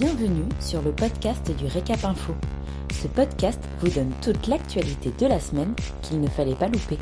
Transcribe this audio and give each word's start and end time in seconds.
Bienvenue 0.00 0.48
sur 0.60 0.80
le 0.80 0.92
podcast 0.92 1.54
du 1.58 1.66
Récap 1.66 2.02
Info. 2.06 2.32
Ce 3.02 3.06
podcast 3.06 3.60
vous 3.80 3.90
donne 3.90 4.10
toute 4.22 4.46
l'actualité 4.46 5.10
de 5.10 5.26
la 5.26 5.38
semaine 5.38 5.74
qu'il 6.00 6.22
ne 6.22 6.26
fallait 6.26 6.54
pas 6.54 6.68
louper. 6.68 6.96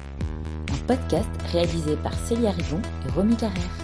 Un 0.72 0.84
podcast 0.84 1.28
réalisé 1.52 1.94
par 1.94 2.12
Célia 2.26 2.50
Rivon 2.50 2.82
et 3.06 3.12
Romy 3.12 3.36
Carrère. 3.36 3.78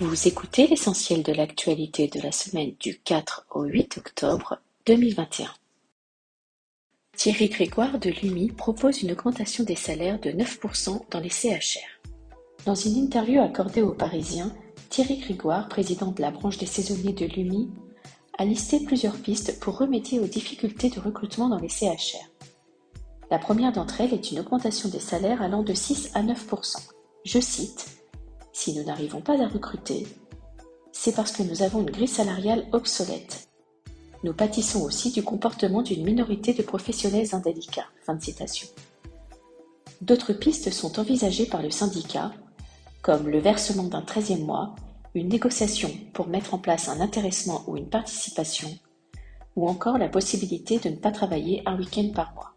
Vous 0.00 0.28
écoutez 0.28 0.66
l'essentiel 0.66 1.22
de 1.22 1.32
l'actualité 1.32 2.08
de 2.08 2.20
la 2.20 2.32
semaine 2.32 2.74
du 2.78 2.98
4 2.98 3.46
au 3.52 3.62
8 3.62 3.96
octobre 3.96 4.60
2021. 4.84 5.48
Thierry 7.16 7.48
Grégoire 7.48 7.98
de 7.98 8.10
l'UMI 8.10 8.50
propose 8.50 9.00
une 9.00 9.12
augmentation 9.12 9.64
des 9.64 9.74
salaires 9.74 10.20
de 10.20 10.32
9% 10.32 11.08
dans 11.10 11.20
les 11.20 11.30
CHR. 11.30 12.10
Dans 12.66 12.74
une 12.74 12.96
interview 12.96 13.40
accordée 13.40 13.80
aux 13.80 13.94
Parisiens, 13.94 14.52
Thierry 14.90 15.18
Grégoire, 15.18 15.68
président 15.68 16.12
de 16.12 16.22
la 16.22 16.30
branche 16.30 16.58
des 16.58 16.66
saisonniers 16.66 17.12
de 17.12 17.26
l'UMI, 17.26 17.70
a 18.38 18.44
listé 18.44 18.80
plusieurs 18.80 19.16
pistes 19.16 19.60
pour 19.60 19.78
remédier 19.78 20.20
aux 20.20 20.26
difficultés 20.26 20.90
de 20.90 21.00
recrutement 21.00 21.48
dans 21.48 21.58
les 21.58 21.68
CHR. 21.68 22.24
La 23.30 23.38
première 23.38 23.72
d'entre 23.72 24.00
elles 24.00 24.14
est 24.14 24.30
une 24.30 24.40
augmentation 24.40 24.88
des 24.88 25.00
salaires 25.00 25.42
allant 25.42 25.62
de 25.62 25.74
6 25.74 26.12
à 26.14 26.22
9% 26.22 26.76
Je 27.24 27.40
cite 27.40 27.98
Si 28.52 28.74
nous 28.74 28.84
n'arrivons 28.84 29.20
pas 29.20 29.42
à 29.42 29.46
recruter, 29.46 30.06
c'est 30.92 31.14
parce 31.14 31.32
que 31.32 31.42
nous 31.42 31.62
avons 31.62 31.80
une 31.80 31.90
grille 31.90 32.08
salariale 32.08 32.66
obsolète. 32.72 33.48
Nous 34.24 34.32
pâtissons 34.32 34.82
aussi 34.82 35.12
du 35.12 35.22
comportement 35.22 35.82
d'une 35.82 36.04
minorité 36.04 36.54
de 36.54 36.62
professionnels 36.62 37.34
indélicats. 37.34 37.86
D'autres 40.00 40.32
pistes 40.32 40.72
sont 40.72 40.98
envisagées 40.98 41.46
par 41.46 41.62
le 41.62 41.70
syndicat, 41.70 42.32
comme 43.02 43.28
le 43.28 43.38
versement 43.38 43.84
d'un 43.84 44.02
treizième 44.02 44.44
mois, 44.44 44.74
une 45.14 45.28
négociation 45.28 45.90
pour 46.12 46.28
mettre 46.28 46.54
en 46.54 46.58
place 46.58 46.88
un 46.88 47.00
intéressement 47.00 47.64
ou 47.66 47.76
une 47.76 47.88
participation, 47.88 48.68
ou 49.56 49.68
encore 49.68 49.98
la 49.98 50.08
possibilité 50.08 50.78
de 50.78 50.90
ne 50.90 50.96
pas 50.96 51.10
travailler 51.10 51.62
un 51.66 51.76
week-end 51.76 52.10
par 52.14 52.32
mois. 52.34 52.54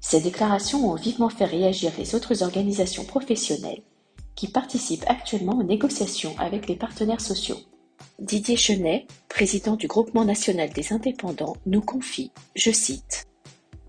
Ces 0.00 0.20
déclarations 0.20 0.90
ont 0.90 0.94
vivement 0.94 1.28
fait 1.28 1.44
réagir 1.44 1.92
les 1.98 2.14
autres 2.14 2.42
organisations 2.42 3.04
professionnelles 3.04 3.82
qui 4.34 4.48
participent 4.48 5.04
actuellement 5.06 5.58
aux 5.58 5.62
négociations 5.62 6.34
avec 6.38 6.66
les 6.68 6.76
partenaires 6.76 7.20
sociaux. 7.20 7.58
Didier 8.18 8.56
Chenet, 8.56 9.06
président 9.28 9.76
du 9.76 9.86
Groupement 9.86 10.24
national 10.24 10.70
des 10.70 10.92
indépendants, 10.92 11.56
nous 11.66 11.82
confie, 11.82 12.32
je 12.54 12.70
cite, 12.70 13.26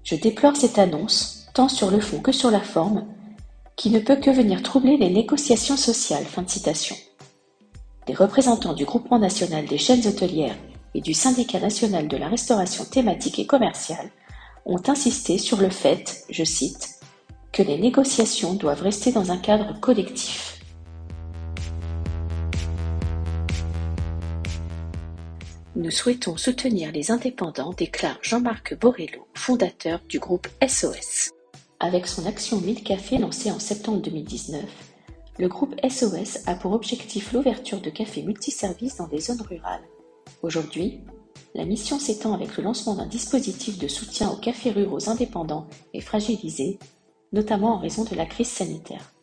Je 0.04 0.16
déplore 0.16 0.56
cette 0.56 0.78
annonce, 0.78 1.48
tant 1.54 1.70
sur 1.70 1.92
le 1.92 2.00
fond 2.00 2.20
que 2.20 2.32
sur 2.32 2.52
la 2.52 2.62
forme, 2.62 3.06
qui 3.82 3.90
ne 3.90 3.98
peut 3.98 4.18
que 4.18 4.30
venir 4.30 4.62
troubler 4.62 4.96
les 4.96 5.10
négociations 5.10 5.76
sociales. 5.76 6.26
Fin 6.26 6.44
de 6.44 6.50
citation. 6.52 6.96
Les 8.08 8.14
représentants 8.14 8.76
du 8.76 8.86
Groupement 8.86 9.18
national 9.18 9.66
des 9.66 9.80
chaînes 9.80 10.06
hôtelières 10.06 10.56
et 10.94 11.02
du 11.02 11.16
Syndicat 11.16 11.60
national 11.60 12.08
de 12.08 12.16
la 12.16 12.28
restauration 12.28 12.86
thématique 12.86 13.40
et 13.40 13.48
commerciale 13.48 14.12
ont 14.68 14.84
insisté 14.88 15.40
sur 15.40 15.60
le 15.60 15.72
fait, 15.72 16.26
je 16.30 16.44
cite, 16.44 17.00
que 17.52 17.64
les 17.64 17.80
négociations 17.80 18.54
doivent 18.54 18.84
rester 18.84 19.12
dans 19.12 19.32
un 19.32 19.38
cadre 19.38 19.80
collectif. 19.80 20.60
Nous 25.76 25.90
souhaitons 25.90 26.38
soutenir 26.38 26.92
les 26.92 27.10
indépendants, 27.10 27.74
déclare 27.74 28.20
Jean-Marc 28.22 28.78
Borello, 28.78 29.26
fondateur 29.34 30.02
du 30.08 30.20
groupe 30.20 30.48
SOS. 30.64 31.32
Avec 31.84 32.06
son 32.06 32.28
action 32.28 32.62
1000 32.62 32.84
cafés 32.84 33.18
lancée 33.18 33.50
en 33.50 33.58
septembre 33.58 34.04
2019, 34.04 34.64
le 35.40 35.48
groupe 35.48 35.74
SOS 35.82 36.46
a 36.46 36.54
pour 36.54 36.74
objectif 36.74 37.34
l'ouverture 37.34 37.82
de 37.82 37.90
cafés 37.90 38.22
multiservices 38.22 38.98
dans 38.98 39.08
des 39.08 39.20
zones 39.20 39.42
rurales. 39.42 39.82
Aujourd'hui, 40.44 41.00
la 41.56 41.66
mission 41.66 41.98
s'étend 41.98 42.36
avec 42.36 42.56
le 42.56 42.64
lancement 42.64 42.94
d'un 42.94 43.08
dispositif 43.08 43.80
de 43.80 43.88
soutien 43.88 44.30
aux 44.30 44.38
cafés 44.38 44.70
ruraux 44.70 45.10
indépendants 45.10 45.66
et 45.96 46.02
fragilisés, 46.02 46.78
notamment 47.34 47.74
en 47.74 47.80
raison 47.80 48.04
de 48.04 48.14
la 48.14 48.28
crise 48.28 48.50
sanitaire. 48.50 49.16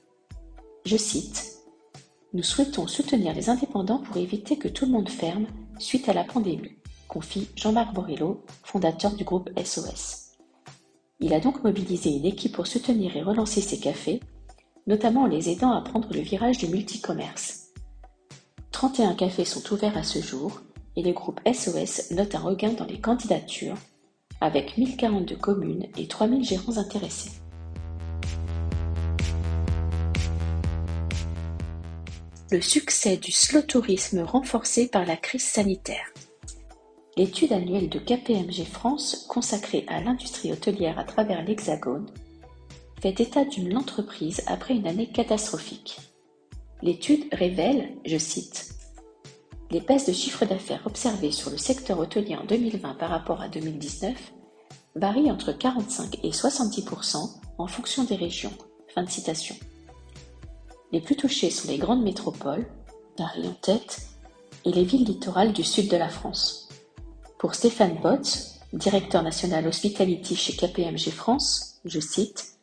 Je 0.85 0.97
cite 0.97 1.61
Nous 2.35 2.43
souhaitons 2.43 2.89
soutenir 2.89 3.35
les 3.35 3.51
indépendants 3.51 4.03
pour 4.03 4.17
éviter 4.17 4.59
que 4.59 4.67
tout 4.67 4.85
le 4.85 4.91
monde 4.91 5.11
ferme 5.11 5.47
suite 5.79 6.09
à 6.09 6.13
la 6.13 6.25
pandémie, 6.25 6.73
confie 7.07 7.51
Jean-Marc 7.55 7.95
Borello, 7.95 8.43
fondateur 8.65 9.13
du 9.13 9.23
groupe 9.23 9.49
SOS. 9.65 10.28
Il 11.21 11.35
a 11.35 11.41
donc 11.41 11.65
mobilisé 11.65 12.11
une 12.11 12.27
équipe 12.27 12.55
pour 12.55 12.69
soutenir 12.69 13.17
et 13.17 13.23
relancer 13.23 13.61
ces 13.61 13.81
cafés, 13.81 14.21
notamment 14.87 15.23
en 15.23 15.27
les 15.27 15.51
aidant 15.51 15.73
à 15.73 15.81
prendre 15.81 16.13
le 16.13 16.21
virage 16.21 16.59
du 16.59 16.69
multicommerce. 16.69 17.71
31 18.71 19.15
cafés 19.15 19.45
sont 19.45 19.73
ouverts 19.73 19.99
à 19.99 20.05
ce 20.05 20.21
jour 20.21 20.61
et 20.95 21.03
le 21.03 21.13
groupe 21.13 21.41
SOS 21.53 22.13
note 22.13 22.37
un 22.37 22.41
regain 22.41 22.73
dans 22.73 22.85
les 22.85 23.01
candidatures 23.01 23.77
avec 24.41 24.79
1042 24.79 25.35
communes 25.37 25.87
et 25.97 26.07
3000 26.07 26.45
gérants 26.45 26.77
intéressés. 26.77 27.33
Le 32.53 32.61
succès 32.61 33.17
du 33.17 33.33
slow 33.33 33.63
tourisme 33.63 34.21
renforcé 34.21 34.87
par 34.87 35.05
la 35.05 35.17
crise 35.17 35.43
sanitaire. 35.43 36.07
L'étude 37.19 37.53
annuelle 37.53 37.89
de 37.89 37.99
KPMG 37.99 38.65
France 38.65 39.27
consacrée 39.29 39.85
à 39.89 40.01
l'industrie 40.01 40.53
hôtelière 40.53 41.01
à 41.01 41.03
travers 41.03 41.43
l'Hexagone 41.43 42.07
fait 43.03 43.19
état 43.19 43.45
d'une 43.45 43.77
entreprise 43.77 44.45
après 44.47 44.75
une 44.75 44.87
année 44.87 45.09
catastrophique. 45.09 45.99
L'étude 46.81 47.25
révèle, 47.33 47.97
je 48.07 48.19
cite, 48.19 48.73
Les 49.73 49.81
baisses 49.81 50.07
de 50.07 50.13
chiffre 50.13 50.45
d'affaires 50.45 50.87
observées 50.87 51.33
sur 51.33 51.51
le 51.51 51.57
secteur 51.57 51.99
hôtelier 51.99 52.37
en 52.37 52.45
2020 52.45 52.95
par 52.95 53.11
rapport 53.11 53.43
à 53.43 53.49
2019 53.49 54.15
varient 54.95 55.33
entre 55.33 55.51
45 55.51 56.21
et 56.23 56.31
70% 56.31 57.31
en 57.59 57.67
fonction 57.67 58.05
des 58.05 58.15
régions. 58.15 58.53
Les 60.93 61.01
plus 61.01 61.17
touchées 61.17 61.51
sont 61.51 61.67
les 61.67 61.79
grandes 61.79 62.05
métropoles, 62.05 62.69
Paris 63.17 63.49
en 63.49 63.55
tête, 63.55 64.03
et 64.65 64.71
les 64.71 64.85
villes 64.85 65.05
littorales 65.05 65.53
du 65.53 65.65
sud 65.65 65.91
de 65.91 65.97
la 65.97 66.09
France. 66.09 66.68
Pour 67.39 67.55
Stéphane 67.55 68.01
Botz, 68.03 68.59
directeur 68.73 69.23
national 69.23 69.69
Hospitality 69.69 70.35
chez 70.35 70.57
KPMG 70.57 71.11
France, 71.13 71.79
je 71.85 72.01
cite 72.01 72.59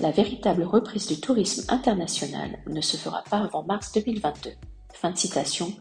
La 0.00 0.10
véritable 0.10 0.64
reprise 0.64 1.06
du 1.06 1.18
tourisme 1.18 1.64
international 1.68 2.58
ne 2.66 2.82
se 2.82 2.98
fera 2.98 3.24
pas 3.30 3.38
avant 3.38 3.62
mars 3.62 3.90
2022. 3.92 4.50
Fin 4.92 5.12
de 5.12 5.16
citation, 5.16 5.72